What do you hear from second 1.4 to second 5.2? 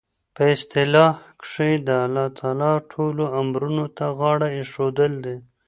کښي د الله تعالی ټولو امورو ته غاړه ایښودل